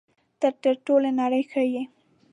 ته 0.39 0.47
تر 0.61 0.75
ټولې 0.85 1.09
نړۍ 1.21 1.43
ښه 1.51 1.63
یې. 1.73 1.83